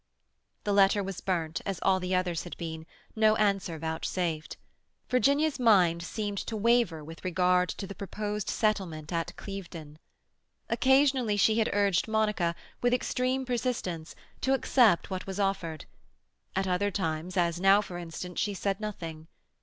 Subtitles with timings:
[0.63, 4.57] The letter was burnt, as all the others had been, no answer vouchsafed.
[5.11, 9.99] Virginia's mind seemed to waver with regard to the proposed settlement at Clevedon.
[10.69, 15.85] Occasionally she had urged Monica, with extreme persistence, to accept what was offered;
[16.55, 19.27] at other times, as now, for instance, she said nothing.